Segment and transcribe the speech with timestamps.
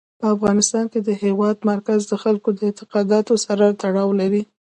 [0.19, 4.43] په افغانستان کې د هېواد مرکز د خلکو د اعتقاداتو سره تړاو لري.